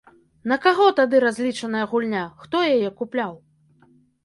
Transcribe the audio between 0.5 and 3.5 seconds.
На каго тады разлічаная гульня, хто яе купляў?